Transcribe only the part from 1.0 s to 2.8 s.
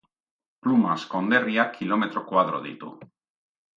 konderriak kilometro koadro